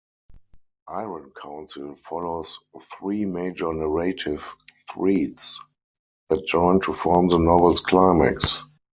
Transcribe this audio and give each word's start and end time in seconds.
"Iron 0.87 1.29
Council" 1.39 1.93
follows 1.93 2.59
three 2.97 3.23
major 3.25 3.71
narrative 3.71 4.55
threads 4.91 5.59
that 6.29 6.43
join 6.47 6.79
to 6.79 6.93
form 6.93 7.27
the 7.27 7.37
novel's 7.37 7.81
climax. 7.81 8.63